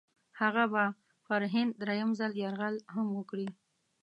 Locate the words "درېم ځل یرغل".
1.81-2.75